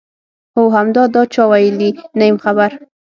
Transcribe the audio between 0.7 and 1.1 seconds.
همدا،